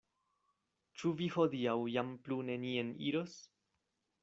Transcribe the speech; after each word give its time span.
Ĉu 1.01 1.11
vi 1.19 1.27
hodiaŭ 1.35 1.77
jam 1.97 2.11
plu 2.25 2.41
nenien 2.51 2.93
iros? 3.13 3.39